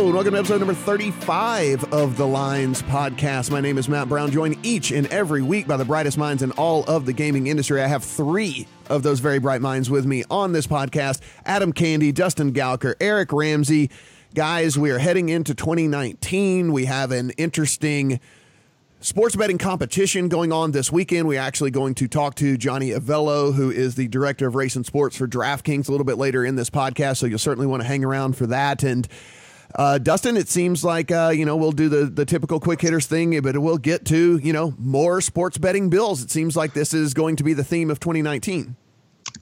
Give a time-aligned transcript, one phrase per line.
[0.00, 3.50] Welcome to episode number 35 of the Lines podcast.
[3.50, 6.52] My name is Matt Brown, joined each and every week by the brightest minds in
[6.52, 7.82] all of the gaming industry.
[7.82, 12.14] I have three of those very bright minds with me on this podcast Adam Candee,
[12.14, 13.90] Dustin Gouker, Eric Ramsey.
[14.34, 16.72] Guys, we are heading into 2019.
[16.72, 18.20] We have an interesting
[19.00, 21.28] sports betting competition going on this weekend.
[21.28, 24.86] We're actually going to talk to Johnny Avello, who is the director of race and
[24.86, 27.18] sports for DraftKings, a little bit later in this podcast.
[27.18, 28.82] So you'll certainly want to hang around for that.
[28.82, 29.06] And
[29.74, 33.06] uh, Dustin, it seems like uh, you know we'll do the the typical quick hitters
[33.06, 36.22] thing, but we'll get to you know more sports betting bills.
[36.22, 38.76] It seems like this is going to be the theme of 2019.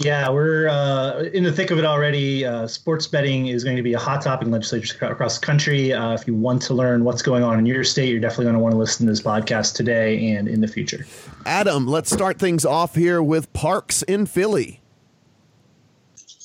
[0.01, 2.45] Yeah, we're uh, in the thick of it already.
[2.45, 5.93] Uh, sports betting is going to be a hot topic in legislatures across the country.
[5.93, 8.55] Uh, if you want to learn what's going on in your state, you're definitely going
[8.55, 11.05] to want to listen to this podcast today and in the future.
[11.47, 14.81] Adam, let's start things off here with Parx in Philly.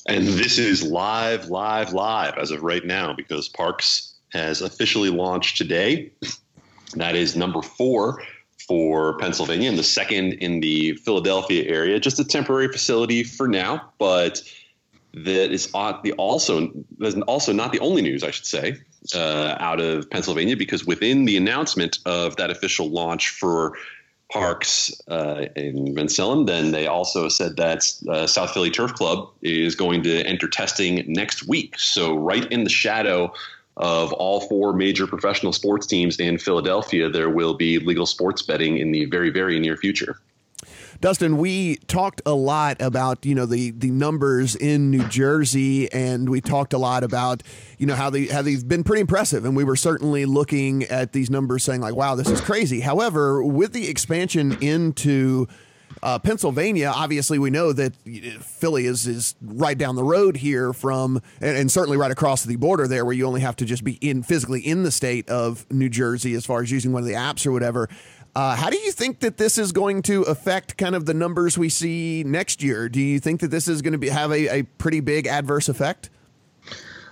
[0.06, 5.56] And this is live, live, live as of right now because Parx has officially launched
[5.56, 6.12] today.
[6.94, 8.22] That is number four
[8.68, 11.98] for Pennsylvania and the second in the Philadelphia area.
[12.00, 14.42] Just a temporary facility for now, but
[15.14, 16.70] that is also
[17.26, 18.78] also not the only news I should say
[19.14, 23.76] uh, out of Pennsylvania because within the announcement of that official launch for
[24.34, 29.76] Parx uh, in Bensalem, then they also said that uh, South Philly Turf Club is
[29.76, 31.78] going to enter testing next week.
[31.78, 33.32] So right in the shadow
[33.76, 38.78] of all four major professional sports teams in Philadelphia, there will be legal sports betting
[38.78, 40.18] in the very, very near future.
[41.00, 46.28] Dustin, we talked a lot about you know the the numbers in New Jersey, and
[46.28, 47.42] we talked a lot about
[47.78, 51.12] you know how they how they've been pretty impressive, and we were certainly looking at
[51.12, 52.80] these numbers saying like, wow, this is crazy.
[52.80, 55.46] However, with the expansion into
[56.02, 57.94] uh, Pennsylvania, obviously, we know that
[58.42, 62.56] Philly is is right down the road here from, and, and, certainly right across the
[62.56, 65.66] border there, where you only have to just be in physically in the state of
[65.70, 67.88] New Jersey as far as using one of the apps or whatever.
[68.36, 71.56] Uh, how do you think that this is going to affect kind of the numbers
[71.56, 72.88] we see next year?
[72.88, 75.68] Do you think that this is going to be have a, a pretty big adverse
[75.68, 76.10] effect?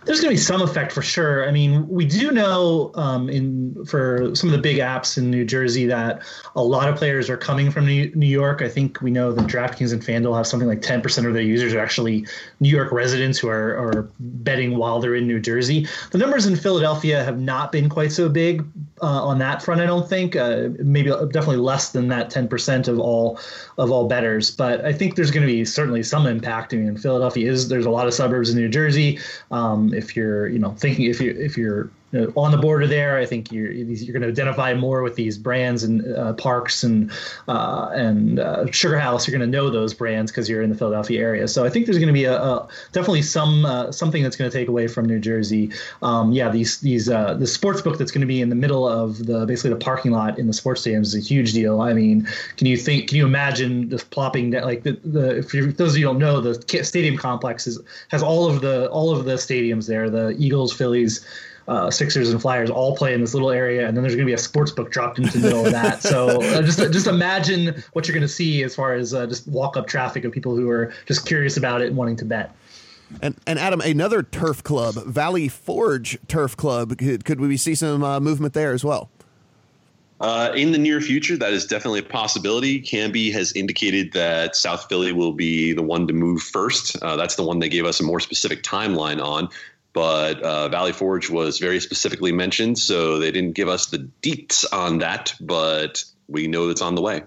[0.05, 1.49] There's going to be some effect for sure.
[1.49, 5.45] I mean, we do know um, in for some of the big apps in New
[5.45, 6.23] Jersey that
[6.57, 8.63] a lot of players are coming from New, York.
[8.63, 11.75] I think we know that DraftKings and FanDuel have something like 10% of their users
[11.75, 12.27] are actually
[12.61, 15.87] New York residents who are, are betting while they're in New Jersey.
[16.11, 18.65] The numbers in Philadelphia have not been quite so big
[19.03, 19.81] uh, on that front.
[19.81, 23.39] I don't think uh, maybe definitely less than that 10% of all
[23.79, 24.51] of all betters.
[24.51, 26.73] But I think there's going to be certainly some impact.
[26.73, 29.19] I mean, Philadelphia is there's a lot of suburbs in New Jersey.
[29.51, 31.91] Um, if you're you know thinking if you if you're
[32.37, 33.19] on the border there.
[33.19, 37.11] I think you're you're going to identify more with these brands and uh, Parx and
[37.49, 39.27] uh, and uh, Sugar House.
[39.27, 41.49] You're going to know those brands because you're in the Philadelphia area.
[41.49, 44.51] So I think there's going to be a, a definitely some uh, something that's going
[44.51, 45.71] to take away from New Jersey.
[46.03, 48.87] Um, yeah, these these uh, the sports book that's going to be in the middle
[48.87, 51.81] of the basically the parking lot in the sports stadiums is a huge deal.
[51.81, 53.09] I mean, can you think?
[53.09, 56.41] Can you imagine just plopping that like the, the if those of you don't know
[56.41, 60.11] the stadium complex is, has all of the all of the stadiums there.
[60.11, 61.25] The Eagles, Phillies
[61.69, 64.31] uh, Sixers and Flyers all play in this little area, and then there's going to
[64.31, 66.03] be a sports book dropped into the middle of that.
[66.03, 69.47] So uh, just just imagine what you're going to see as far as uh, just
[69.49, 72.55] walk up traffic of people who are just curious about it and wanting to bet.
[73.21, 76.97] And, and Adam, another turf club, Valley Forge Turf Club.
[76.97, 79.11] Could, could we see some uh, movement there as well?
[80.23, 82.79] Uh, in the near future, that is definitely a possibility.
[82.79, 86.97] Canby has indicated that South Philly will be the one to move first.
[87.03, 89.49] Uh, that's the one they gave us a more specific timeline on
[89.93, 94.65] but uh, Valley Forge was very specifically mentioned, so they didn't give us the deets
[94.73, 97.23] on that, but we know it's on the way.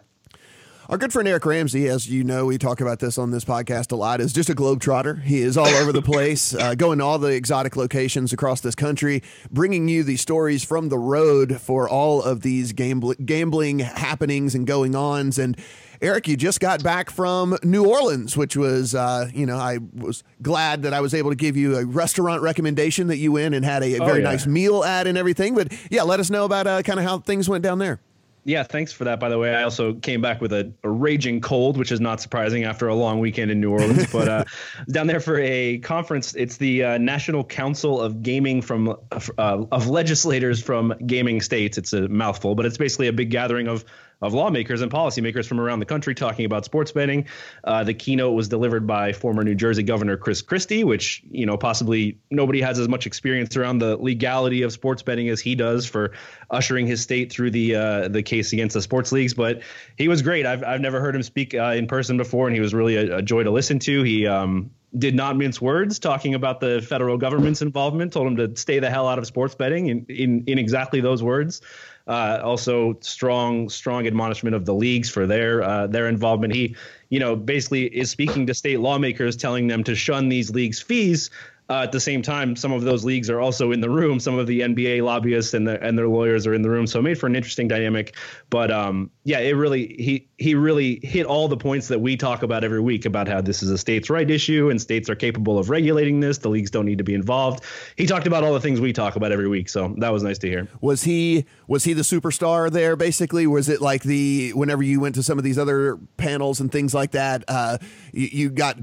[0.87, 3.91] Our good friend Eric Ramsey, as you know, we talk about this on this podcast
[3.91, 5.19] a lot, is just a globetrotter.
[5.23, 8.75] He is all over the place, uh, going to all the exotic locations across this
[8.75, 14.53] country, bringing you the stories from the road for all of these gambling, gambling happenings
[14.53, 15.39] and going ons.
[15.39, 15.57] And
[16.05, 20.23] Eric, you just got back from New Orleans, which was, uh, you know, I was
[20.39, 23.65] glad that I was able to give you a restaurant recommendation that you went and
[23.65, 24.29] had a, a oh, very yeah.
[24.29, 25.55] nice meal at and everything.
[25.55, 27.99] But yeah, let us know about uh, kind of how things went down there.
[28.43, 29.19] Yeah, thanks for that.
[29.19, 32.21] By the way, I also came back with a, a raging cold, which is not
[32.21, 34.05] surprising after a long weekend in New Orleans.
[34.11, 34.43] but uh,
[34.91, 39.87] down there for a conference, it's the uh, National Council of Gaming from uh, of
[39.87, 41.79] legislators from gaming states.
[41.79, 43.83] It's a mouthful, but it's basically a big gathering of
[44.21, 47.27] of lawmakers and policymakers from around the country talking about sports betting.
[47.63, 51.57] Uh, the keynote was delivered by former New Jersey Governor Chris Christie, which you know
[51.57, 55.85] possibly nobody has as much experience around the legality of sports betting as he does
[55.85, 56.11] for
[56.49, 59.33] ushering his state through the uh, the case against the sports leagues.
[59.33, 59.61] But
[59.97, 60.45] he was great.
[60.45, 63.17] I've I've never heard him speak uh, in person before, and he was really a,
[63.17, 64.03] a joy to listen to.
[64.03, 68.13] He um, did not mince words talking about the federal government's involvement.
[68.13, 71.21] Told him to stay the hell out of sports betting in in, in exactly those
[71.21, 71.61] words.
[72.07, 76.53] Uh, also, strong strong admonishment of the leagues for their uh, their involvement.
[76.53, 76.75] He,
[77.09, 81.31] you know, basically is speaking to state lawmakers, telling them to shun these leagues' fees
[81.67, 84.19] uh, at the same time, some of those leagues are also in the room.
[84.19, 86.99] Some of the NBA lobbyists and, the, and their lawyers are in the room, so
[86.99, 88.15] it made for an interesting dynamic.
[88.51, 92.43] But um, yeah, it really he he really hit all the points that we talk
[92.43, 95.57] about every week about how this is a states' right issue and states are capable
[95.57, 96.37] of regulating this.
[96.37, 97.63] The leagues don't need to be involved.
[97.95, 100.37] He talked about all the things we talk about every week, so that was nice
[100.39, 100.67] to hear.
[100.81, 102.95] Was he was he the superstar there?
[102.95, 106.71] Basically, was it like the whenever you went to some of these other panels and
[106.71, 107.79] things like that, uh,
[108.13, 108.77] you, you got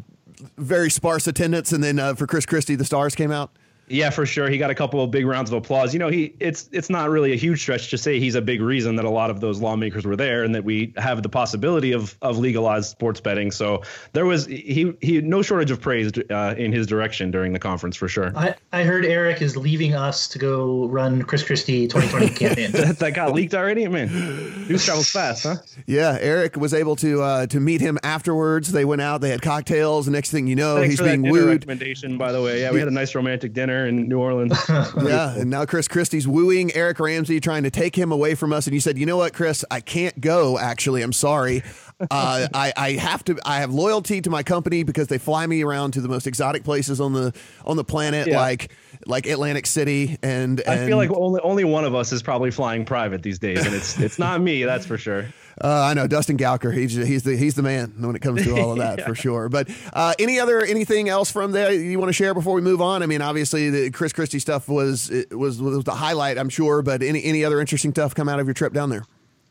[0.56, 3.50] very sparse attendance, and then uh, for Chris Christie, the stars came out.
[3.92, 4.48] Yeah, for sure.
[4.48, 5.92] He got a couple of big rounds of applause.
[5.92, 8.62] You know, he it's it's not really a huge stretch to say he's a big
[8.62, 11.92] reason that a lot of those lawmakers were there and that we have the possibility
[11.92, 13.50] of of legalized sports betting.
[13.50, 17.58] So there was he he no shortage of praise uh, in his direction during the
[17.58, 18.32] conference for sure.
[18.34, 22.72] I, I heard Eric is leaving us to go run Chris Christie 2020 campaign.
[22.72, 24.08] that, that got leaked already, man.
[24.68, 25.56] News travels fast, huh?
[25.86, 28.72] Yeah, Eric was able to uh, to meet him afterwards.
[28.72, 31.48] They went out, they had cocktails, and next thing you know, Thanks he's being wooed.
[31.48, 32.62] Recommendation, by the way.
[32.62, 34.58] Yeah, we had a nice romantic dinner in New Orleans.
[34.68, 38.66] yeah, and now Chris Christie's wooing Eric Ramsey, trying to take him away from us.
[38.66, 40.58] And you said, you know what, Chris, I can't go.
[40.58, 41.62] Actually, I'm sorry.
[42.00, 43.38] Uh, I, I have to.
[43.44, 46.64] I have loyalty to my company because they fly me around to the most exotic
[46.64, 47.34] places on the
[47.64, 48.40] on the planet, yeah.
[48.40, 48.72] like
[49.06, 50.18] like Atlantic City.
[50.22, 53.38] And, and I feel like only only one of us is probably flying private these
[53.38, 54.64] days, and it's it's not me.
[54.64, 55.26] That's for sure.
[55.60, 56.74] Uh, I know Dustin Gouker.
[56.74, 59.06] He's he's the he's the man when it comes to all of that yeah.
[59.08, 59.48] for sure.
[59.48, 62.80] But uh, any other anything else from there you want to share before we move
[62.80, 63.02] on?
[63.02, 66.82] I mean, obviously the Chris Christie stuff was was was the highlight, I'm sure.
[66.82, 69.04] But any any other interesting stuff come out of your trip down there?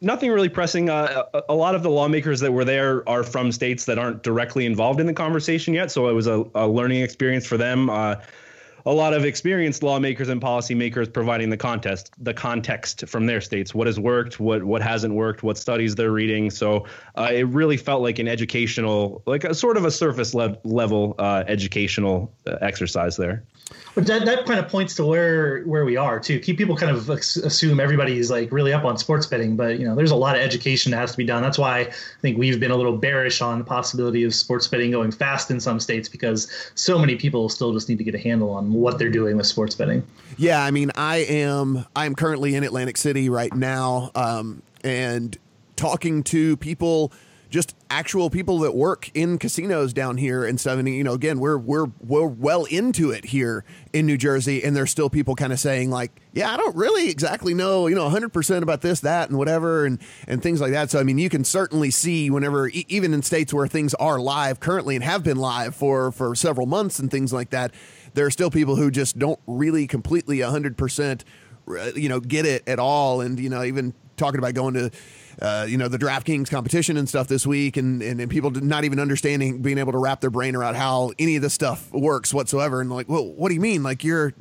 [0.03, 0.89] Nothing really pressing.
[0.89, 4.23] Uh, a, a, lot of the lawmakers that were there are from states that aren't
[4.23, 7.87] directly involved in the conversation yet, so it was a, a learning experience for them.
[8.85, 13.75] A lot of experienced lawmakers and policymakers providing the contest, the context from their states,
[13.75, 16.49] what has worked, what what hasn't worked, what studies they're reading.
[16.49, 16.85] So
[17.15, 21.15] uh, it really felt like an educational, like a sort of a surface le- level
[21.19, 23.43] uh, educational uh, exercise there.
[23.95, 26.39] But that, that kind of points to where where we are too.
[26.39, 29.95] Keep people kind of assume everybody's like really up on sports betting, but you know
[29.95, 31.41] there's a lot of education that has to be done.
[31.41, 31.91] That's why I
[32.21, 35.59] think we've been a little bearish on the possibility of sports betting going fast in
[35.59, 38.97] some states because so many people still just need to get a handle on what
[38.97, 40.05] they're doing with sports betting.
[40.37, 45.37] Yeah, I mean, I am I am currently in Atlantic City right now, um, and
[45.75, 47.11] talking to people
[47.51, 50.79] just actual people that work in casinos down here stuff.
[50.79, 54.73] And you know, again, we're we're we're well into it here in New Jersey, and
[54.73, 58.03] there's still people kind of saying like, yeah, I don't really exactly know, you know,
[58.03, 60.89] 100 percent about this, that, and whatever, and and things like that.
[60.89, 64.17] So I mean, you can certainly see whenever, e- even in states where things are
[64.19, 67.73] live currently and have been live for for several months and things like that,
[68.13, 71.23] there are still people who just don't really completely 100 percent,
[71.67, 74.91] uh, you know, get it at all, and you know, even talking about going to
[75.41, 78.83] uh, you know, the DraftKings competition and stuff this week, and, and, and people not
[78.83, 82.33] even understanding, being able to wrap their brain around how any of this stuff works
[82.33, 82.81] whatsoever.
[82.81, 83.83] And like, well, what do you mean?
[83.83, 84.33] Like, you're,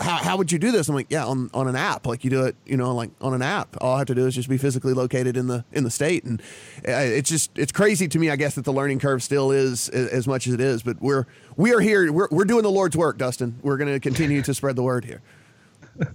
[0.00, 0.88] how, how would you do this?
[0.88, 2.06] I'm like, yeah, on, on an app.
[2.06, 3.76] Like, you do it, you know, like on an app.
[3.80, 6.24] All I have to do is just be physically located in the in the state,
[6.24, 6.40] and
[6.86, 8.30] uh, it's just it's crazy to me.
[8.30, 11.26] I guess that the learning curve still is as much as it is, but we're
[11.56, 12.10] we are here.
[12.12, 13.58] We're we're doing the Lord's work, Dustin.
[13.62, 15.22] We're going to continue to spread the word here.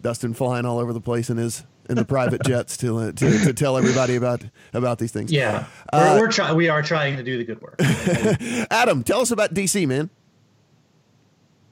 [0.00, 3.44] Dustin flying all over the place in his in the private jets to, uh, to,
[3.44, 5.32] to tell everybody about about these things.
[5.32, 7.76] Yeah, uh, we're, we're try- we are trying to do the good work.
[8.70, 10.10] Adam, tell us about DC, man.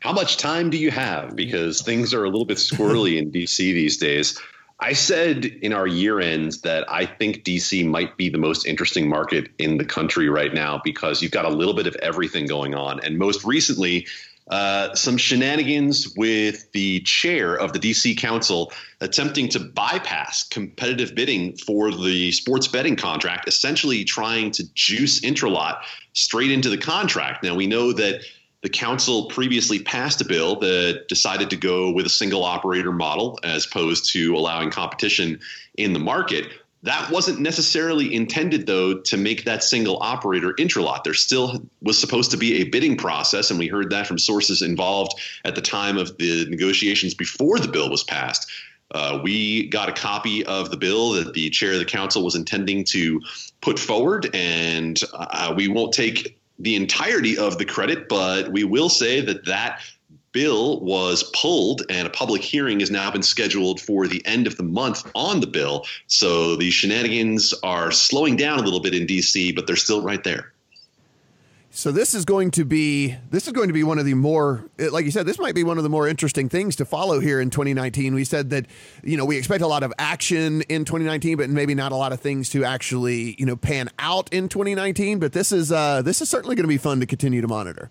[0.01, 1.37] How much time do you have?
[1.37, 4.41] Because things are a little bit squirrely in DC these days.
[4.83, 9.09] I said in our year ends that I think DC might be the most interesting
[9.09, 12.75] market in the country right now because you've got a little bit of everything going
[12.75, 12.99] on.
[13.01, 14.07] And most recently,
[14.51, 21.57] uh, some shenanigans with the chair of the DC Council attempting to bypass competitive bidding
[21.57, 25.79] for the sports betting contract, essentially trying to juice Intralot
[26.15, 27.45] straight into the contract.
[27.45, 28.23] Now, we know that
[28.63, 33.39] the council previously passed a bill that decided to go with a single operator model
[33.43, 35.41] as opposed to allowing competition
[35.79, 36.47] in the market.
[36.83, 41.05] That wasn't necessarily intended, though, to make that single operator Intralot.
[41.05, 44.63] There still was supposed to be a bidding process, and we heard that from sources
[44.63, 48.51] involved at the time of the negotiations before the bill was passed.
[48.93, 52.35] Uh, we got a copy of the bill that the chair of the council was
[52.35, 53.21] intending to
[53.61, 58.89] put forward, and uh, we won't take the entirety of the credit, but we will
[58.89, 59.81] say that that
[60.33, 64.57] bill was pulled and a public hearing has now been scheduled for the end of
[64.57, 65.87] the month on the bill.
[66.07, 70.23] So the shenanigans are slowing down a little bit in DC, but they're still right
[70.23, 70.53] there.
[71.73, 74.69] So this is going to be this is going to be one of the more
[74.77, 77.41] like you said this might be one of the more interesting things to follow here
[77.41, 78.13] in 2019.
[78.13, 78.67] We said that
[79.05, 82.13] you know we expect a lot of action in 2019 but maybe not a lot
[82.13, 86.21] of things to actually, you know, pan out in 2019, but this is uh this
[86.21, 87.89] is certainly going to be fun to continue to monitor.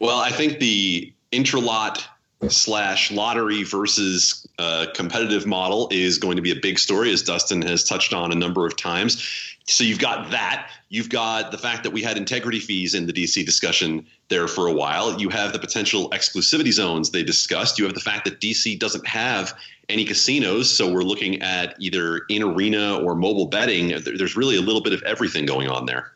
[0.00, 2.04] Well, I think the intralot
[2.48, 7.62] slash lottery versus uh, competitive model is going to be a big story, as Dustin
[7.62, 9.54] has touched on a number of times.
[9.66, 10.70] So you've got that.
[10.90, 14.66] You've got the fact that we had integrity fees in the DC discussion there for
[14.66, 15.18] a while.
[15.18, 17.78] You have the potential exclusivity zones they discussed.
[17.78, 20.70] You have the fact that DC doesn't have any casinos.
[20.70, 23.88] So we're looking at either in arena or mobile betting.
[23.88, 26.13] There's really a little bit of everything going on there.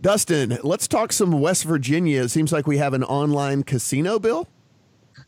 [0.00, 2.22] Dustin, let's talk some West Virginia.
[2.22, 4.46] It seems like we have an online casino bill.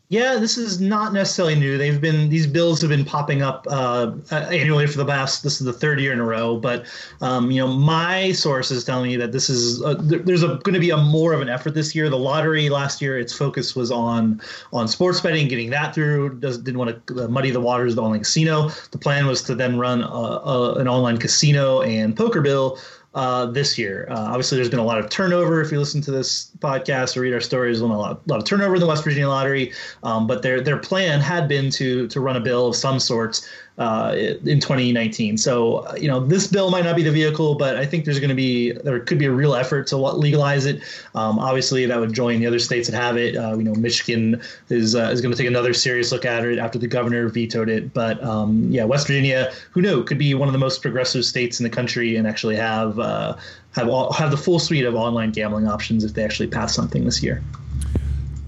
[0.07, 1.77] Yeah, this is not necessarily new.
[1.77, 5.41] They've been these bills have been popping up uh, annually for the past.
[5.41, 6.57] This is the third year in a row.
[6.57, 6.85] But
[7.21, 10.89] um, you know, my sources tell me that this is uh, there's going to be
[10.89, 12.09] a more of an effort this year.
[12.09, 14.41] The lottery last year, its focus was on
[14.73, 16.39] on sports betting, getting that through.
[16.39, 18.69] Does, didn't want to uh, muddy the waters of the online casino.
[18.91, 22.77] The plan was to then run a, a, an online casino and poker bill
[23.13, 24.07] uh, this year.
[24.09, 25.61] Uh, obviously, there's been a lot of turnover.
[25.61, 28.39] If you listen to this podcast or read our stories, there's been a lot, lot
[28.39, 29.73] of turnover in the West Virginia lottery.
[30.03, 33.47] Um, but their their plan had been to to run a bill of some sorts
[33.77, 34.13] uh,
[34.45, 35.37] in 2019.
[35.37, 38.19] So uh, you know this bill might not be the vehicle, but I think there's
[38.19, 40.81] going to be there could be a real effort to legalize it.
[41.15, 43.35] Um, obviously, that would join the other states that have it.
[43.35, 46.59] Uh, you know, Michigan is uh, is going to take another serious look at it
[46.59, 47.93] after the governor vetoed it.
[47.93, 51.59] But um, yeah, West Virginia, who knew, could be one of the most progressive states
[51.59, 53.35] in the country and actually have uh,
[53.71, 57.05] have all, have the full suite of online gambling options if they actually pass something
[57.05, 57.41] this year.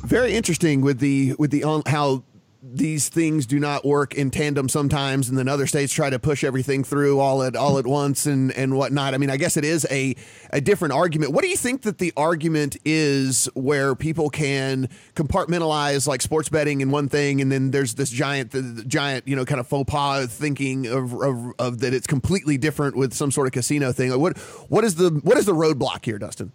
[0.04, 2.24] Very interesting with the with the on how
[2.66, 6.46] these things do not work in tandem sometimes, and then other states try to push
[6.46, 9.14] everything through all at all at once and and whatnot.
[9.14, 10.16] I mean, I guess it is a
[10.52, 11.34] a different argument.
[11.34, 16.80] What do you think that the argument is where people can compartmentalize like sports betting
[16.80, 19.68] in one thing, and then there's this giant the, the giant you know kind of
[19.68, 23.92] faux pas thinking of, of, of that it's completely different with some sort of casino
[23.92, 24.10] thing.
[24.10, 24.38] Like what
[24.70, 26.54] what is the what is the roadblock here, Dustin?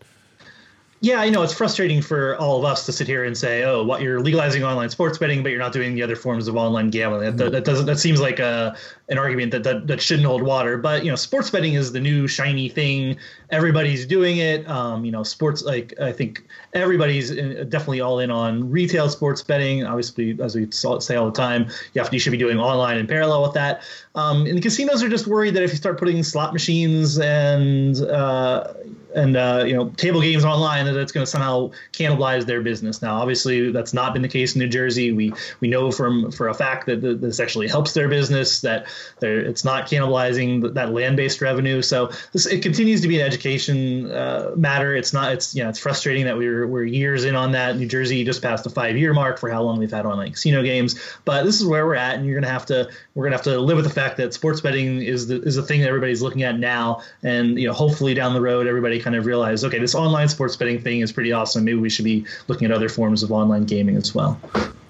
[1.00, 3.84] Yeah, I know it's frustrating for all of us to sit here and say, "Oh,
[3.84, 6.90] what you're legalizing online sports betting, but you're not doing the other forms of online
[6.90, 7.86] gambling." That, that, doesn't.
[7.86, 8.76] That seems like a
[9.08, 10.76] an argument that, that that shouldn't hold water.
[10.76, 13.16] But you know, sports betting is the new shiny thing.
[13.50, 14.68] Everybody's doing it.
[14.68, 19.84] Um, you know, sports like I think everybody's definitely all in on retail sports betting.
[19.84, 22.98] Obviously, as we say all the time, you have to, you should be doing online
[22.98, 23.82] in parallel with that.
[24.16, 27.98] Um, and the casinos are just worried that if you start putting slot machines and
[28.02, 28.74] uh,
[29.14, 33.02] and uh, you know table games online that it's going to somehow cannibalize their business.
[33.02, 35.12] Now, obviously, that's not been the case in New Jersey.
[35.12, 38.60] We we know from for a fact that this actually helps their business.
[38.60, 38.86] That
[39.22, 41.82] it's not cannibalizing that land based revenue.
[41.82, 44.94] So this it continues to be an education uh, matter.
[44.94, 45.32] It's not.
[45.32, 47.76] It's you know it's frustrating that we're we're years in on that.
[47.76, 50.62] New Jersey just passed the five year mark for how long we've had online casino
[50.62, 50.98] games.
[51.24, 53.36] But this is where we're at, and you're going to have to we're going to
[53.36, 55.88] have to live with the fact that sports betting is the is the thing that
[55.88, 59.64] everybody's looking at now, and you know hopefully down the road everybody kind of realize,
[59.64, 61.64] okay, this online sports betting thing is pretty awesome.
[61.64, 64.38] Maybe we should be looking at other forms of online gaming as well.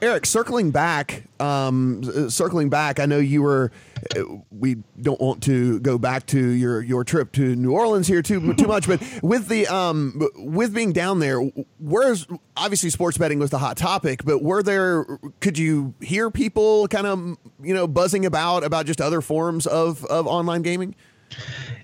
[0.02, 2.98] Eric, circling back, um, circling back.
[2.98, 3.70] I know you were.
[4.16, 8.22] Uh, we don't want to go back to your your trip to New Orleans here
[8.22, 11.40] too too much, but with the um with being down there,
[11.80, 15.04] where's obviously sports betting was the hot topic, but were there?
[15.40, 17.18] Could you hear people kind of
[17.60, 20.94] you know buzzing about about just other forms of of online gaming?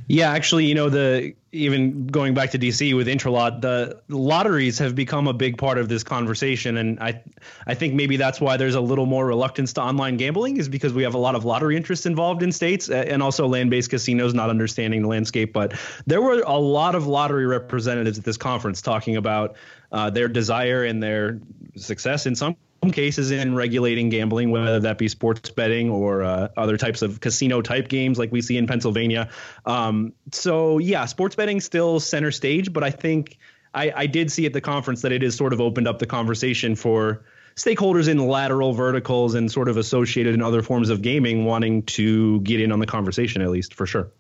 [0.06, 4.94] Yeah, actually, you know, the even going back to DC with Intralot, the lotteries have
[4.94, 7.22] become a big part of this conversation, and I,
[7.66, 10.92] I think maybe that's why there's a little more reluctance to online gambling is because
[10.92, 14.50] we have a lot of lottery interests involved in states, and also land-based casinos not
[14.50, 15.54] understanding the landscape.
[15.54, 15.72] But
[16.06, 19.56] there were a lot of lottery representatives at this conference talking about
[19.90, 21.40] uh, their desire and their
[21.76, 22.56] success in some
[22.91, 27.62] cases in regulating gambling, whether that be sports betting or uh, other types of casino
[27.62, 29.29] type games like we see in Pennsylvania.
[29.67, 33.38] Um, so, yeah, sports betting still center stage, but I think
[33.75, 36.07] I, I did see at the conference that it has sort of opened up the
[36.07, 37.25] conversation for
[37.57, 42.41] stakeholders in lateral verticals and sort of associated in other forms of gaming wanting to
[42.41, 44.11] get in on the conversation, at least for sure.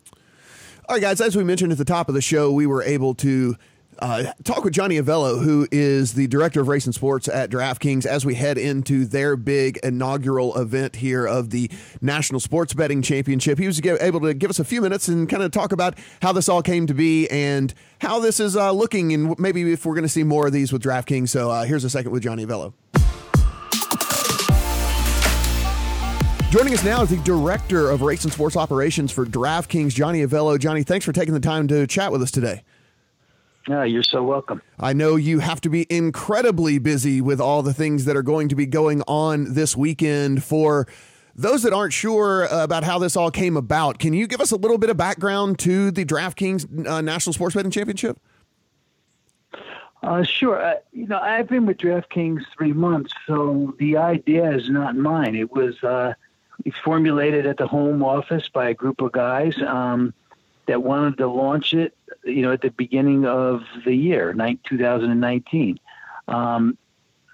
[0.88, 3.14] All right, guys, as we mentioned at the top of the show, we were able
[3.16, 3.56] to
[3.98, 8.24] uh, talk with Johnny Avello, who is the director of racing sports at DraftKings, as
[8.24, 11.70] we head into their big inaugural event here of the
[12.00, 13.58] National Sports Betting Championship.
[13.58, 16.32] He was able to give us a few minutes and kind of talk about how
[16.32, 19.94] this all came to be and how this is uh, looking, and maybe if we're
[19.94, 21.28] going to see more of these with DraftKings.
[21.28, 22.72] So uh, here's a second with Johnny Avello.
[26.54, 30.56] Joining us now is the director of race and sports operations for DraftKings, Johnny Avello.
[30.56, 32.62] Johnny, thanks for taking the time to chat with us today.
[33.68, 34.60] Yeah, you're so welcome.
[34.78, 38.48] I know you have to be incredibly busy with all the things that are going
[38.50, 40.44] to be going on this weekend.
[40.44, 40.86] For
[41.34, 44.56] those that aren't sure about how this all came about, can you give us a
[44.56, 48.18] little bit of background to the DraftKings uh, National Sports Betting Championship?
[50.02, 50.62] Uh, sure.
[50.62, 55.34] Uh, you know, I've been with DraftKings three months, so the idea is not mine.
[55.34, 56.12] It was uh,
[56.84, 60.12] formulated at the home office by a group of guys um,
[60.66, 65.80] that wanted to launch it, you know, at the beginning of the year, 2019.
[66.28, 66.78] Um,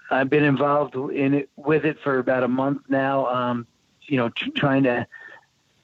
[0.09, 3.27] I've been involved in it with it for about a month now.
[3.27, 3.67] Um,
[4.01, 5.07] you know, tr- trying to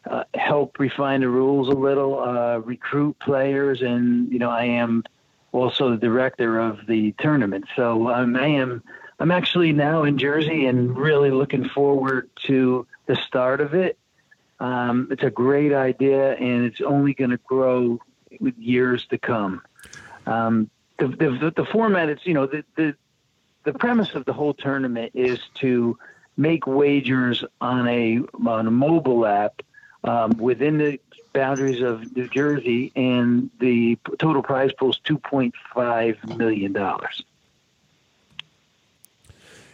[0.09, 5.03] uh, help refine the rules a little, uh, recruit players, and you know, I am
[5.51, 7.65] also the director of the tournament.
[7.75, 8.83] So um, I am.
[9.19, 13.97] I'm actually now in Jersey and really looking forward to the start of it.
[14.59, 17.99] Um, it's a great idea, and it's only going to grow
[18.41, 19.61] with years to come.
[20.25, 22.95] Um, the, the, the format is, you know, the, the
[23.63, 25.97] the premise of the whole tournament is to
[26.37, 29.61] make wagers on a on a mobile app
[30.05, 30.99] um, within the
[31.33, 37.23] boundaries of New Jersey, and the total prize pool is two point five million dollars.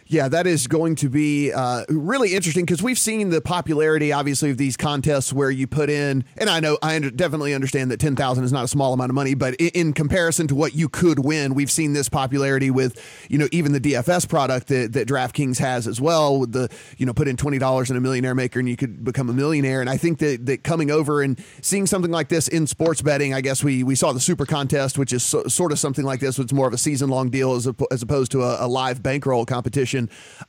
[0.06, 4.50] Yeah, that is going to be uh, really interesting because we've seen the popularity, obviously,
[4.50, 8.00] of these contests where you put in, and I know I under, definitely understand that
[8.00, 10.74] ten thousand is not a small amount of money, but in, in, comparison to what
[10.74, 14.92] you could win, we've seen this popularity with, you know, even the DFS product that,
[14.92, 16.40] that DraftKings has as well.
[16.40, 16.68] With the,
[16.98, 19.34] you know, put in twenty dollars in a millionaire maker and you could become a
[19.34, 19.80] millionaire.
[19.80, 23.32] And I think that that coming over and seeing something like this in sports betting,
[23.32, 26.20] I guess we we saw the Super Contest, which is so, sort of something like
[26.20, 28.68] this, is more of a season long deal as, a, as opposed to a, a
[28.68, 29.93] live bankroll competition.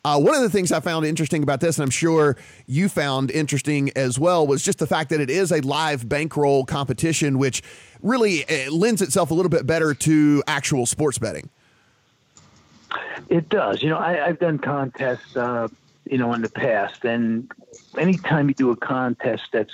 [0.03, 2.37] Uh, one of the things I found interesting about this, and I'm sure
[2.67, 6.65] you found interesting as well, was just the fact that it is a live bankroll
[6.65, 7.61] competition, which
[8.01, 11.49] really uh, lends itself a little bit better to actual sports betting.
[13.29, 13.81] It does.
[13.81, 15.67] You know, I, have done contests, uh,
[16.09, 17.51] you know, in the past, and
[17.97, 19.73] anytime you do a contest that's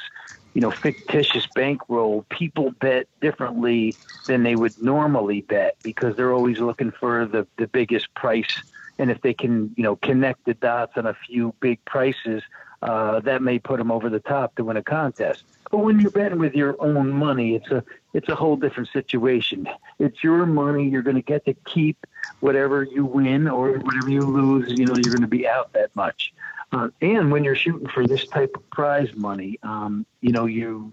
[0.54, 3.96] you know, fictitious bankroll, people bet differently
[4.28, 8.62] than they would normally bet because they're always looking for the, the biggest price
[8.98, 12.44] and if they can, you know, connect the dots on a few big prices,
[12.82, 15.44] uh, that may put them over the top to win a contest.
[15.70, 19.70] But when you're betting with your own money, it's a it's a whole different situation.
[20.00, 20.90] It's your money.
[20.90, 22.06] You're going to get to keep
[22.42, 24.72] whatever you win or whatever you lose.
[24.72, 26.34] You know, you're going to be out that much.
[26.74, 30.92] Uh, and when you're shooting for this type of prize money, um, you know, you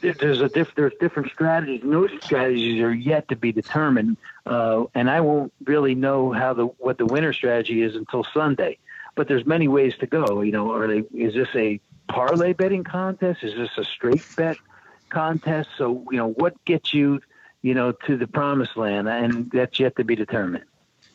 [0.00, 4.16] there's a diff, there's different strategies, those strategies are yet to be determined.
[4.44, 8.78] Uh, and I won't really know how the what the winner strategy is until Sunday.
[9.14, 10.42] But there's many ways to go.
[10.42, 11.04] You know, are they?
[11.16, 13.42] Is this a parlay betting contest?
[13.42, 14.58] Is this a straight bet
[15.08, 15.70] contest?
[15.76, 17.20] So you know, what gets you,
[17.62, 20.64] you know, to the promised land, and that's yet to be determined.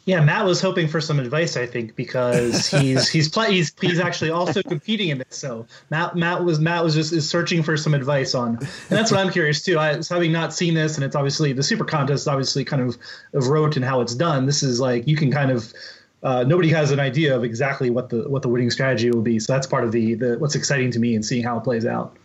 [0.06, 4.00] Yeah, Matt was hoping for some advice, I think, because he's he's play, he's he's
[4.00, 5.38] actually also competing in this.
[5.38, 9.12] So Matt Matt was Matt was just is searching for some advice on, and that's
[9.12, 9.78] what I'm curious too.
[9.78, 12.98] I having not seen this, and it's obviously the super contest, obviously kind of
[13.34, 14.48] of rote and how it's done.
[14.48, 15.72] This is like you can kind of
[16.24, 19.40] uh, nobody has an idea of exactly what the what the winning strategy will be.
[19.40, 21.86] So that's part of the the what's exciting to me and seeing how it plays
[21.86, 22.18] out.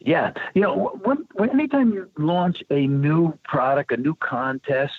[0.00, 4.92] Yeah, you know, when, when anytime you launch a new product, a new contest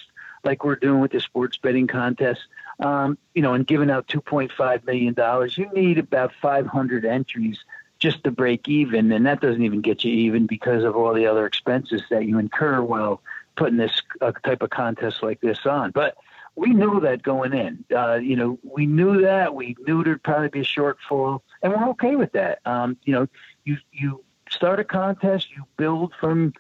[0.48, 2.40] like we're doing with the sports betting contest,
[2.80, 7.60] um, you know, and giving out $2.5 million, you need about 500 entries
[8.00, 9.12] just to break even.
[9.12, 12.40] And that doesn't even get you even because of all the other expenses that you
[12.40, 13.22] incur while
[13.58, 15.92] putting this uh, type of contest like this on.
[15.92, 16.16] But
[16.56, 17.84] we knew that going in.
[17.94, 19.54] Uh, you know, we knew that.
[19.54, 22.60] We knew there'd probably be a shortfall, and we're okay with that.
[22.66, 23.28] Um, you know,
[23.64, 26.54] you you start a contest, you build from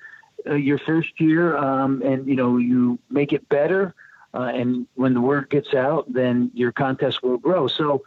[0.45, 3.93] uh, your first year, um, and you know you make it better.
[4.33, 7.67] Uh, and when the word gets out, then your contest will grow.
[7.67, 8.03] So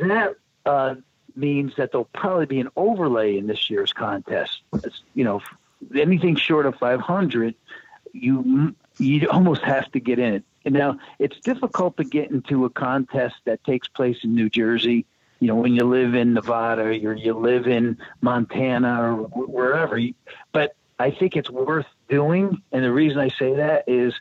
[0.00, 0.94] that uh,
[1.34, 4.62] means that there'll probably be an overlay in this year's contest.
[4.72, 5.42] It's, you know,
[5.94, 7.54] anything short of 500,
[8.12, 10.44] you you almost have to get in it.
[10.64, 15.06] And now it's difficult to get into a contest that takes place in New Jersey.
[15.40, 20.00] You know, when you live in Nevada or you live in Montana or wherever.
[20.50, 22.62] But I think it's worth doing.
[22.72, 24.14] And the reason I say that is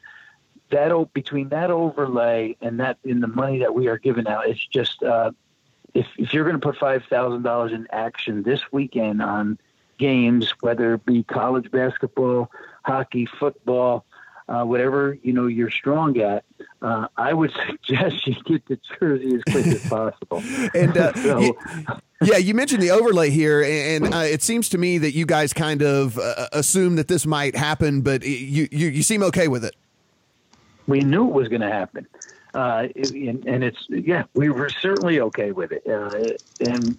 [0.70, 4.66] that between that overlay and that in the money that we are giving out, it's
[4.66, 5.32] just uh,
[5.94, 9.58] if if you're going to put five thousand dollars in action this weekend on
[9.98, 12.52] games, whether it be college basketball,
[12.84, 14.06] hockey, football,
[14.50, 16.44] uh, whatever you know you're strong at,
[16.82, 20.44] uh, I would suggest you get the jersey as quick as possible.
[20.74, 21.58] and uh, so,
[22.22, 25.54] yeah, you mentioned the overlay here, and uh, it seems to me that you guys
[25.54, 29.64] kind of uh, assume that this might happen, but you, you you seem okay with
[29.64, 29.76] it.
[30.88, 32.08] We knew it was going to happen,
[32.54, 35.84] uh, and, and, it's yeah, we were certainly okay with it,
[36.60, 36.98] and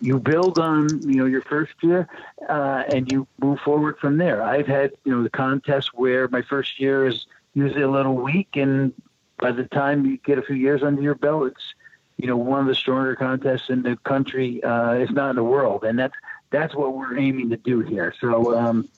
[0.00, 2.08] you build on you know your first year
[2.48, 4.42] uh, and you move forward from there.
[4.42, 8.48] I've had you know the contest where my first year is usually a little weak
[8.54, 8.92] and
[9.38, 11.74] by the time you get a few years under your belt it's
[12.20, 15.44] you know one of the stronger contests in the country uh, if not in the
[15.44, 16.14] world and that's
[16.50, 18.88] that's what we're aiming to do here so um,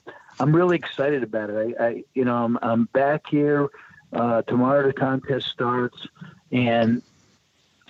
[0.41, 3.69] i'm really excited about it i, I you know i'm, I'm back here
[4.13, 6.07] uh, tomorrow the contest starts
[6.51, 7.03] and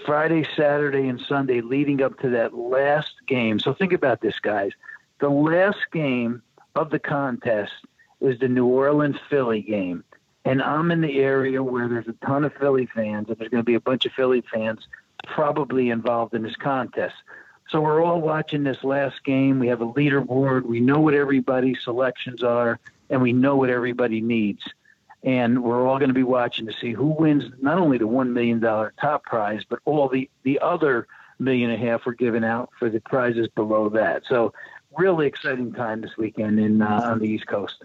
[0.05, 3.59] Friday, Saturday, and Sunday leading up to that last game.
[3.59, 4.73] So think about this, guys.
[5.21, 6.43] The last game
[6.75, 7.73] of the contest
[8.21, 10.05] is the New Orleans Philly game.
[10.45, 13.63] And I'm in the area where there's a ton of Philly fans, and there's going
[13.63, 14.89] to be a bunch of Philly fans
[15.23, 17.15] probably involved in this contest.
[17.69, 19.59] So we're all watching this last game.
[19.59, 20.65] We have a leaderboard.
[20.65, 24.63] We know what everybody's selections are, and we know what everybody needs
[25.25, 28.33] and we're all going to be watching to see who wins not only the one
[28.33, 31.07] million dollar top prize, but all the the other
[31.39, 34.23] million and a half we're giving out for the prizes below that.
[34.29, 34.53] So,
[34.97, 37.85] really exciting time this weekend in uh, on the East Coast.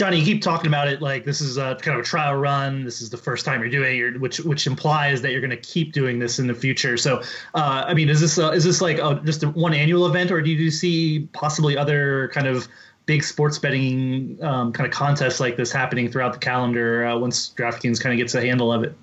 [0.00, 2.84] Johnny, you keep talking about it like this is a kind of a trial run.
[2.84, 5.58] This is the first time you're doing it, which which implies that you're going to
[5.58, 6.96] keep doing this in the future.
[6.96, 7.18] So,
[7.54, 10.30] uh, I mean, is this uh, is this like a, just a one annual event,
[10.30, 12.66] or do you see possibly other kind of
[13.04, 17.50] big sports betting um, kind of contests like this happening throughout the calendar uh, once
[17.50, 18.96] DraftKings kind of gets a handle of it?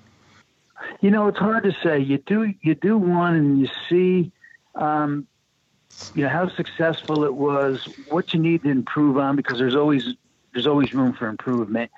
[1.00, 2.00] You know, it's hard to say.
[2.00, 4.32] You do you do one and you see,
[4.74, 5.28] um,
[6.16, 10.16] you know, how successful it was, what you need to improve on, because there's always
[10.58, 11.88] there's always room for improvement.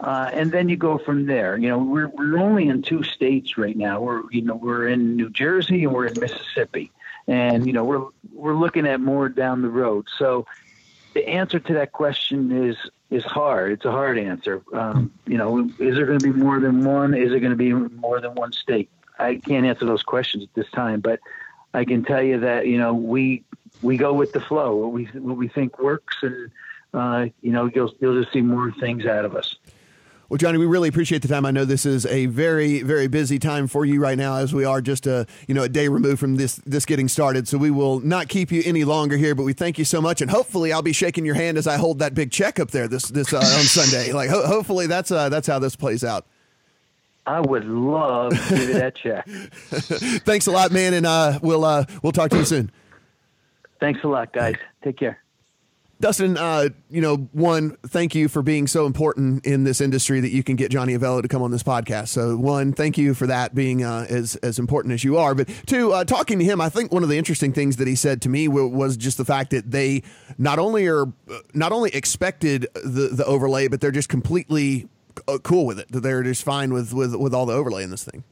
[0.00, 1.56] Uh, and then you go from there.
[1.56, 4.00] You know, we're we're only in two states right now.
[4.00, 6.90] We're you know we're in New Jersey and we're in Mississippi,
[7.28, 10.06] and you know we're we're looking at more down the road.
[10.18, 10.46] So
[11.14, 12.76] the answer to that question is
[13.10, 13.70] is hard.
[13.70, 14.62] It's a hard answer.
[14.72, 17.14] Um, you know, is there going to be more than one?
[17.14, 18.90] Is it going to be more than one state?
[19.20, 21.20] I can't answer those questions at this time, but
[21.72, 23.44] I can tell you that you know we
[23.80, 24.74] we go with the flow.
[24.74, 26.50] What we what we think works, and
[26.94, 29.56] uh, you know you'll you'll just see more things out of us.
[30.28, 31.46] Well, Johnny, we really appreciate the time.
[31.46, 34.62] I know this is a very, very busy time for you right now, as we
[34.62, 37.48] are just a you know a day removed from this this getting started.
[37.48, 39.34] So we will not keep you any longer here.
[39.34, 41.78] But we thank you so much, and hopefully, I'll be shaking your hand as I
[41.78, 44.12] hold that big check up there this this uh, on Sunday.
[44.18, 46.26] Like, ho- hopefully, that's uh, that's how this plays out.
[47.24, 49.26] I would love to give you that check.
[50.24, 52.70] Thanks a lot, man, and uh, we'll uh, we'll talk to you soon.
[53.80, 54.56] Thanks a lot, guys.
[54.82, 55.22] Take care.
[56.00, 60.30] Dustin, uh, you know, one, thank you for being so important in this industry that
[60.30, 62.08] you can get Johnny Avello to come on this podcast.
[62.08, 65.34] So, one, thank you for that being uh, as as important as you are.
[65.34, 67.96] But two, uh, talking to him, I think one of the interesting things that he
[67.96, 70.04] said to me w- was just the fact that they
[70.38, 71.06] not only are
[71.52, 74.88] not only expected the the overlay, but they're just completely
[75.26, 75.90] uh, cool with it.
[75.90, 78.22] That they're just fine with with with all the overlay in this thing.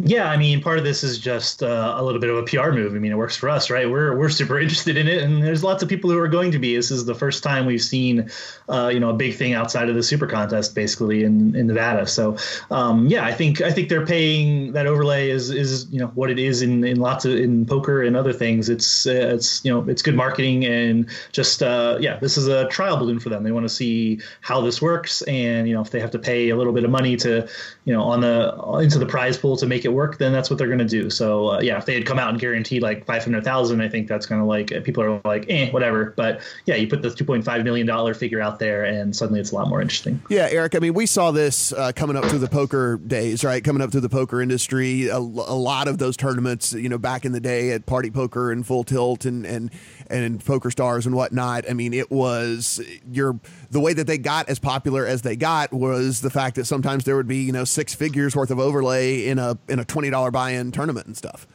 [0.00, 2.70] Yeah, I mean, part of this is just uh, a little bit of a PR
[2.70, 2.94] move.
[2.94, 3.90] I mean, it works for us, right?
[3.90, 6.58] We're we're super interested in it, and there's lots of people who are going to
[6.60, 6.76] be.
[6.76, 8.30] This is the first time we've seen,
[8.68, 12.06] uh, you know, a big thing outside of the Super Contest, basically in, in Nevada.
[12.06, 12.36] So,
[12.70, 16.30] um, yeah, I think I think they're paying that overlay is is you know what
[16.30, 18.68] it is in, in lots of in poker and other things.
[18.68, 22.68] It's uh, it's you know it's good marketing and just uh, yeah, this is a
[22.68, 23.42] trial balloon for them.
[23.42, 26.50] They want to see how this works, and you know if they have to pay
[26.50, 27.48] a little bit of money to
[27.84, 30.58] you know on the into the prize pool to make it work, then that's what
[30.58, 31.10] they're going to do.
[31.10, 33.88] So uh, yeah, if they had come out and guaranteed like five hundred thousand, I
[33.88, 36.12] think that's kind of like people are like, eh, whatever.
[36.16, 39.40] But yeah, you put the two point five million dollar figure out there, and suddenly
[39.40, 40.20] it's a lot more interesting.
[40.28, 40.74] Yeah, Eric.
[40.74, 43.62] I mean, we saw this uh, coming up through the poker days, right?
[43.62, 47.24] Coming up through the poker industry, a, a lot of those tournaments, you know, back
[47.24, 49.70] in the day at Party Poker and Full Tilt and and
[50.10, 51.68] and Poker Stars and whatnot.
[51.68, 53.38] I mean, it was your
[53.70, 57.04] the way that they got as popular as they got was the fact that sometimes
[57.04, 60.10] there would be you know six figures worth of overlay in a in a twenty
[60.10, 61.46] dollar buy in tournament and stuff.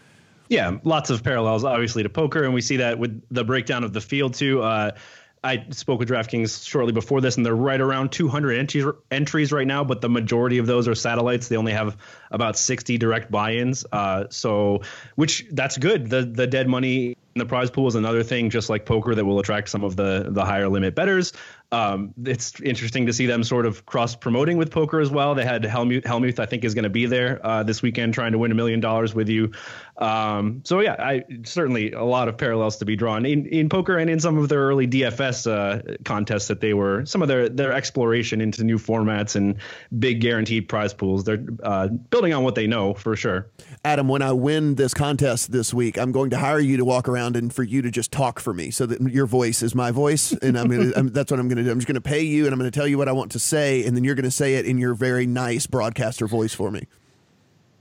[0.50, 3.94] Yeah, lots of parallels, obviously, to poker, and we see that with the breakdown of
[3.94, 4.62] the field too.
[4.62, 4.92] Uh,
[5.44, 9.68] I spoke with DraftKings shortly before this, and they're right around 200 entries, entries right
[9.68, 11.50] now, but the majority of those are satellites.
[11.50, 11.98] They only have
[12.32, 13.86] about 60 direct buy-ins.
[13.92, 14.84] Uh, so,
[15.16, 16.10] which that's good.
[16.10, 19.26] The the dead money in the prize pool is another thing, just like poker, that
[19.26, 21.34] will attract some of the the higher limit betters.
[21.72, 25.34] um, it's interesting to see them sort of cross promoting with poker as well.
[25.34, 28.32] They had Hellmuth, Hellmuth I think, is going to be there uh, this weekend trying
[28.34, 29.52] to win a million dollars with you.
[29.98, 33.98] Um, so yeah, I certainly a lot of parallels to be drawn in, in poker
[33.98, 37.48] and in some of their early DFS uh, contests that they were some of their
[37.48, 39.58] their exploration into new formats and
[40.00, 41.24] big guaranteed prize pools.
[41.24, 43.52] They're uh, building on what they know for sure.
[43.86, 47.08] Adam, when I win this contest this week, I'm going to hire you to walk
[47.08, 49.92] around and for you to just talk for me, so that your voice is my
[49.92, 50.92] voice, and I'm gonna.
[50.96, 51.72] I'm, that's what I'm going to do.
[51.72, 53.32] I'm just going to pay you, and I'm going to tell you what I want
[53.34, 56.54] to say, and then you're going to say it in your very nice broadcaster voice
[56.54, 56.88] for me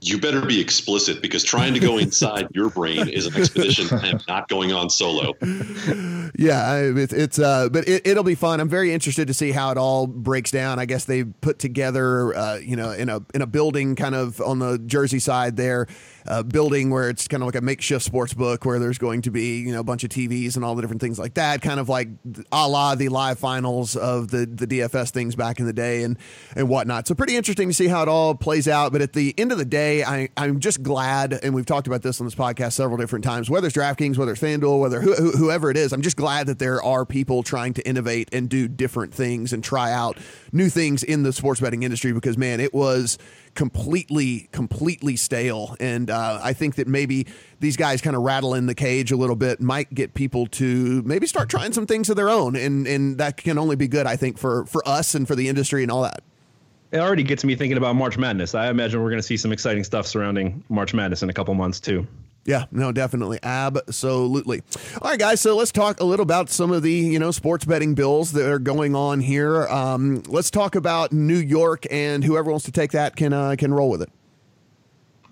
[0.07, 4.23] you better be explicit because trying to go inside your brain is an expedition and
[4.27, 5.33] not going on solo.
[6.35, 8.59] Yeah, it's, it's uh, but it, will be fun.
[8.59, 10.79] I'm very interested to see how it all breaks down.
[10.79, 14.41] I guess they put together, uh, you know, in a in a building kind of
[14.41, 15.87] on the Jersey side there,
[16.27, 19.31] uh, building where it's kind of like a makeshift sports book where there's going to
[19.31, 21.79] be you know a bunch of TVs and all the different things like that, kind
[21.79, 22.09] of like
[22.51, 26.17] a la the live finals of the the DFS things back in the day and
[26.55, 27.07] and whatnot.
[27.07, 28.91] So pretty interesting to see how it all plays out.
[28.91, 32.01] But at the end of the day, I I'm just glad, and we've talked about
[32.01, 33.49] this on this podcast several different times.
[33.49, 36.59] Whether it's DraftKings, whether it's FanDuel, whether who, whoever it is, I'm just glad that
[36.59, 40.17] there are people trying to innovate and do different things and try out
[40.51, 43.17] new things in the sports betting industry because man, it was
[43.55, 45.75] completely, completely stale.
[45.79, 47.27] And uh, I think that maybe
[47.59, 51.01] these guys kind of rattle in the cage a little bit might get people to
[51.03, 54.05] maybe start trying some things of their own, and and that can only be good,
[54.05, 56.23] I think, for for us and for the industry and all that.
[56.91, 58.53] It already gets me thinking about March Madness.
[58.53, 61.53] I imagine we're going to see some exciting stuff surrounding March Madness in a couple
[61.55, 62.05] months too.
[62.45, 63.39] Yeah, no, definitely.
[63.41, 64.63] Absolutely.
[65.01, 65.39] All right, guys.
[65.39, 68.49] So let's talk a little about some of the, you know, sports betting bills that
[68.49, 69.65] are going on here.
[69.67, 73.73] Um, let's talk about New York and whoever wants to take that can uh, can
[73.73, 74.09] roll with it.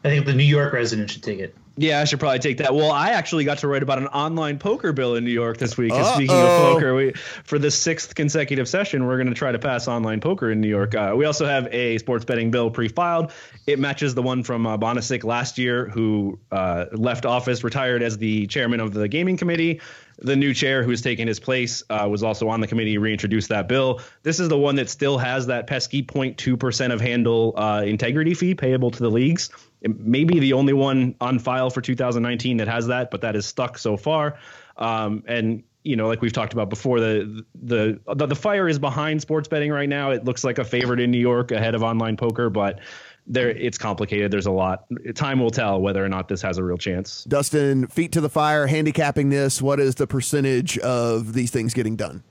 [0.03, 1.55] I think the New York resident should take it.
[1.77, 2.75] Yeah, I should probably take that.
[2.75, 5.77] Well, I actually got to write about an online poker bill in New York this
[5.77, 5.93] week.
[5.93, 7.13] Speaking of poker, we
[7.45, 10.67] for the sixth consecutive session, we're going to try to pass online poker in New
[10.67, 10.95] York.
[10.95, 13.31] Uh, we also have a sports betting bill pre-filed.
[13.67, 14.77] It matches the one from uh,
[15.23, 19.79] last year, who uh, left office, retired as the chairman of the gaming committee.
[20.19, 23.67] The new chair, who's taken his place, uh, was also on the committee, reintroduced that
[23.67, 24.01] bill.
[24.21, 28.53] This is the one that still has that pesky 0.2% of handle uh, integrity fee
[28.53, 29.49] payable to the leagues.
[29.81, 33.35] It may be the only one on file for 2019 that has that, but that
[33.35, 34.37] is stuck so far.
[34.77, 38.77] Um, and you know, like we've talked about before, the, the the the fire is
[38.77, 40.11] behind sports betting right now.
[40.11, 42.79] It looks like a favorite in New York ahead of online poker, but
[43.25, 44.31] there it's complicated.
[44.31, 44.85] There's a lot.
[45.15, 47.23] Time will tell whether or not this has a real chance.
[47.23, 49.61] Dustin, feet to the fire, handicapping this.
[49.61, 52.23] What is the percentage of these things getting done?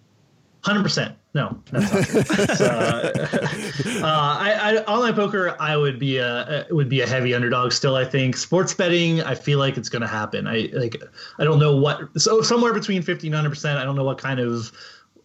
[0.63, 1.17] Hundred percent.
[1.33, 3.13] No, that's not uh,
[4.05, 7.95] uh, I, I, online poker, I would be a would be a heavy underdog still.
[7.95, 10.47] I think sports betting, I feel like it's going to happen.
[10.49, 11.01] I like,
[11.39, 12.21] I don't know what.
[12.21, 13.79] So somewhere between fifty and hundred percent.
[13.79, 14.73] I don't know what kind of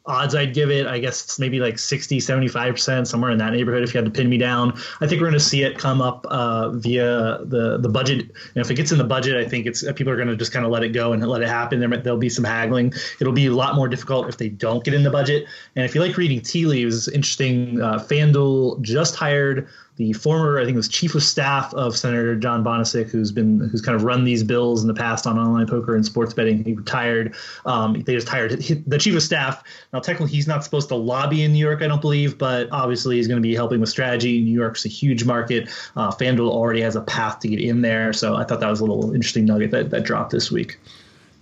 [0.07, 3.93] odds I'd give it, I guess maybe like 60, 75%, somewhere in that neighborhood if
[3.93, 4.77] you had to pin me down.
[5.01, 8.19] I think we're going to see it come up uh, via the the budget.
[8.19, 10.51] And if it gets in the budget, I think it's people are going to just
[10.51, 11.79] kind of let it go and let it happen.
[11.79, 12.93] There, there'll be some haggling.
[13.19, 15.47] It'll be a lot more difficult if they don't get in the budget.
[15.75, 17.81] And if you like reading tea leaves, interesting.
[17.81, 22.35] Uh, FanDuel just hired the former, I think it was chief of staff of Senator
[22.35, 25.67] John Bonacic, who's been who's kind of run these bills in the past on online
[25.67, 26.63] poker and sports betting.
[26.63, 27.35] He retired.
[27.65, 28.51] Um, they just hired
[28.87, 29.63] the chief of staff.
[29.93, 33.15] Now, technically, he's not supposed to lobby in New York, I don't believe, but obviously,
[33.15, 34.41] he's going to be helping with strategy.
[34.41, 35.69] New York's a huge market.
[35.95, 38.81] Uh, FanDuel already has a path to get in there, so I thought that was
[38.81, 40.77] a little interesting nugget that, that dropped this week.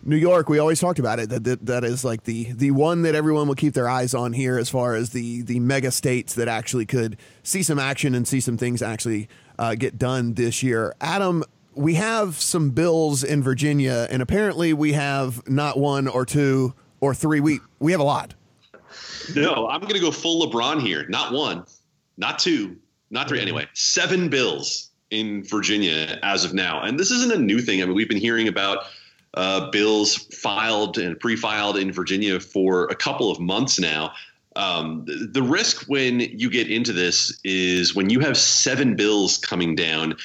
[0.06, 1.30] New York, we always talked about it.
[1.30, 4.34] That, that that is like the the one that everyone will keep their eyes on
[4.34, 8.28] here, as far as the the mega states that actually could see some action and
[8.28, 10.94] see some things actually uh, get done this year.
[11.00, 16.74] Adam, we have some bills in Virginia, and apparently we have not one or two
[17.00, 17.40] or three.
[17.40, 18.34] We we have a lot.
[19.36, 21.08] No, I'm going to go full LeBron here.
[21.08, 21.64] Not one,
[22.18, 22.76] not two,
[23.10, 23.40] not three.
[23.40, 27.82] Anyway, seven bills in Virginia as of now, and this isn't a new thing.
[27.82, 28.86] I mean, we've been hearing about
[29.36, 34.14] uh, bills filed and pre-filed in Virginia for a couple of months now.
[34.56, 39.38] Um, the, the risk when you get into this is when you have seven bills
[39.38, 40.16] coming down.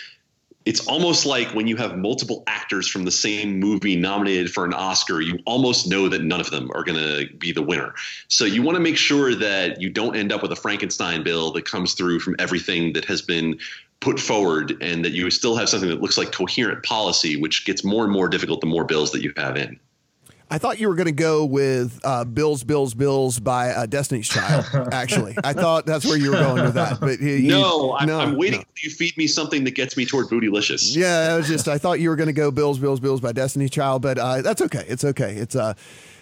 [0.66, 4.74] It's almost like when you have multiple actors from the same movie nominated for an
[4.74, 7.94] Oscar, you almost know that none of them are going to be the winner.
[8.26, 11.52] So you want to make sure that you don't end up with a Frankenstein bill
[11.52, 13.58] that comes through from everything that has been
[14.00, 17.84] put forward and that you still have something that looks like coherent policy, which gets
[17.84, 19.78] more and more difficult the more bills that you have in.
[20.50, 24.28] I thought you were going to go with uh, "Bills, Bills, Bills" by uh, Destiny's
[24.28, 24.64] Child.
[24.92, 27.00] Actually, I thought that's where you were going with that.
[27.00, 28.60] But you, no, I'm, no, I'm waiting.
[28.60, 28.66] No.
[28.82, 30.96] You feed me something that gets me toward bootylicious.
[30.96, 33.32] Yeah, I was just I thought you were going to go "Bills, Bills, Bills" by
[33.32, 34.86] Destiny's Child, but uh, that's okay.
[34.88, 35.34] It's okay.
[35.34, 35.74] It's uh,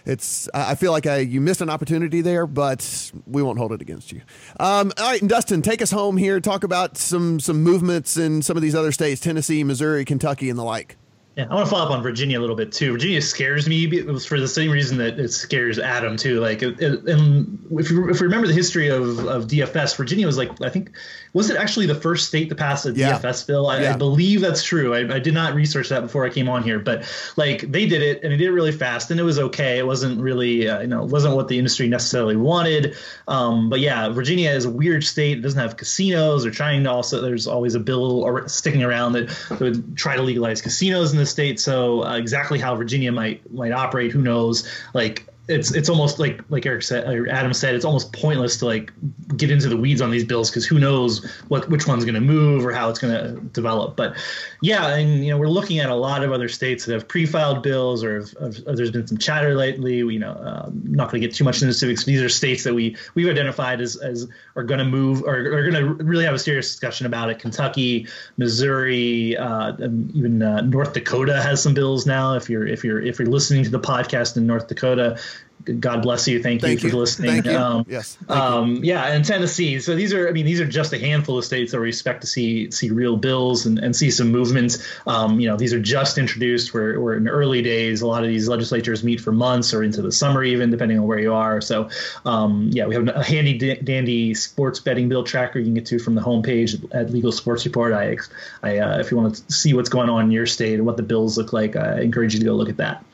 [0.07, 3.83] it's I feel like I, you missed an opportunity there, but we won't hold it
[3.83, 4.23] against you.
[4.59, 6.41] Um, all right, and Dustin, take us home here.
[6.41, 10.59] Talk about some some movements in some of these other states: Tennessee, Missouri, Kentucky, and
[10.59, 10.97] the like.
[11.37, 12.93] Yeah, I want to follow up on Virginia a little bit too.
[12.93, 16.41] Virginia scares me it was for the same reason that it scares Adam too.
[16.41, 20.25] Like, it, it, and if you, if we remember the history of, of DFS, Virginia
[20.25, 20.93] was like I think
[21.35, 23.19] was it actually the first state to pass a yeah.
[23.19, 23.67] DFS bill?
[23.67, 23.93] I, yeah.
[23.93, 24.95] I, believe that's true.
[24.95, 27.05] I, I, did not research that before I came on here, but
[27.37, 29.79] like they did it and they did it really fast and it was okay.
[29.79, 32.97] It wasn't really uh, you know it wasn't what the industry necessarily wanted.
[33.29, 35.37] Um, but yeah, Virginia is a weird state.
[35.37, 36.45] It doesn't have casinos.
[36.45, 40.63] They're trying to also there's always a bill sticking around that would try to legalize
[40.63, 41.61] casinos in the state.
[41.61, 44.69] So uh, exactly how Virginia might might operate, who knows?
[44.95, 48.67] Like it's it's almost like like Eric said or Adam said it's almost pointless to
[48.67, 48.93] like
[49.37, 52.21] get into the weeds on these bills because who knows what which one's going to
[52.21, 53.97] move or how it's going to develop.
[53.97, 54.17] But
[54.61, 57.63] yeah and you know we're looking at a lot of other states that have pre-filed
[57.63, 61.27] bills or, have, have, there's been some chatter lately you know um, not going to
[61.27, 62.05] get too much into specifics.
[62.05, 65.71] These are states that we we've identified as as are going to move or are
[65.71, 67.39] going to really have a serious discussion about it.
[67.39, 69.75] Kentucky Missouri uh,
[70.15, 73.63] even uh, North Dakota has some bills now if you're if you're if you're listening
[73.63, 75.19] to the podcast in North Dakota
[75.67, 76.43] God bless you.
[76.43, 77.43] Thank, Thank you, you for listening.
[77.43, 77.57] Thank you.
[77.57, 78.17] Um, yes.
[78.29, 79.81] Um, yeah, and Tennessee.
[79.81, 82.21] So these are, I mean, these are just a handful of states that we expect
[82.21, 84.87] to see see real bills and, and see some movements.
[85.07, 86.73] Um, you know, these are just introduced.
[86.73, 88.01] We're, we're in early days.
[88.03, 91.07] A lot of these legislatures meet for months or into the summer, even depending on
[91.07, 91.61] where you are.
[91.61, 91.91] So,
[92.25, 95.99] um, yeah, we have a handy dandy sports betting bill tracker you can get to
[95.99, 97.93] from the homepage at Legal Sports Report.
[97.93, 98.17] I,
[98.63, 100.97] I uh, if you want to see what's going on in your state and what
[100.97, 103.05] the bills look like, I encourage you to go look at that.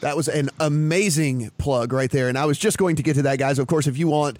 [0.00, 2.28] That was an amazing plug right there.
[2.28, 3.58] And I was just going to get to that, guys.
[3.58, 4.38] Of course, if you want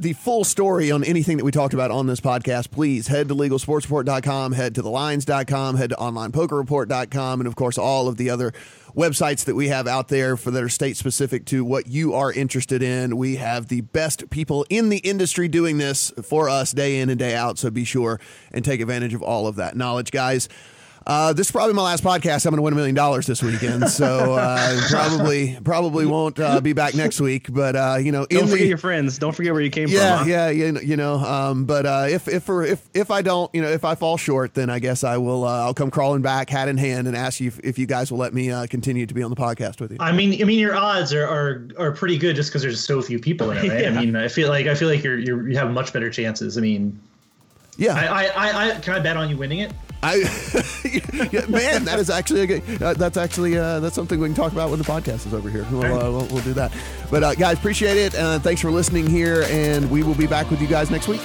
[0.00, 3.34] the full story on anything that we talked about on this podcast, please head to
[3.34, 8.52] legalsportsreport.com, head to thelines.com, head to onlinepokerreport.com, and of course, all of the other
[8.96, 12.32] websites that we have out there for that are state specific to what you are
[12.32, 13.16] interested in.
[13.16, 17.18] We have the best people in the industry doing this for us day in and
[17.18, 17.58] day out.
[17.58, 18.20] So be sure
[18.52, 20.48] and take advantage of all of that knowledge, guys.
[21.06, 22.46] Uh, this is probably my last podcast.
[22.46, 26.60] I'm going to win a million dollars this weekend, so uh, probably probably won't uh,
[26.60, 27.52] be back next week.
[27.52, 29.18] But uh, you know, don't forget the, your friends.
[29.18, 30.28] Don't forget where you came yeah, from.
[30.28, 31.16] Yeah, yeah, you know.
[31.16, 34.54] Um, but uh, if if if if I don't, you know, if I fall short,
[34.54, 35.44] then I guess I will.
[35.44, 38.10] Uh, I'll come crawling back, hat in hand, and ask you if, if you guys
[38.10, 39.98] will let me continue to be on the podcast with you.
[40.00, 43.02] I mean, I mean, your odds are are, are pretty good just because there's so
[43.02, 43.68] few people in it.
[43.68, 43.80] Right?
[43.82, 43.88] yeah.
[43.90, 46.56] I mean, I feel like I feel like you're, you're you have much better chances.
[46.56, 46.98] I mean,
[47.76, 47.94] yeah.
[47.94, 49.72] I, I, I, can I bet on you winning it?
[50.04, 50.16] I,
[51.32, 54.34] yeah, man, that is actually a good, uh, that's actually uh, that's something we can
[54.34, 55.66] talk about when the podcast is over here.
[55.70, 56.72] We'll, uh, we'll, we'll, do that.
[57.10, 58.14] But uh, guys, appreciate it.
[58.14, 61.22] Uh, thanks for listening here, and we will be back with you guys next week.